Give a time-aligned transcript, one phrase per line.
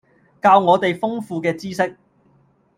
[0.41, 1.95] 教我哋豐富嘅知識